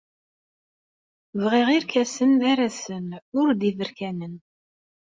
Bɣiɣ 1.41 1.67
irkasen 1.77 2.31
arasen, 2.51 3.07
ur 3.39 3.47
d 3.59 3.61
iberkanen. 3.69 4.35